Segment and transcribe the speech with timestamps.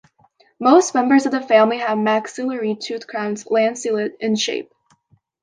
[0.59, 4.73] Most members of the family have maxillary tooth crowns lanceolate in shape.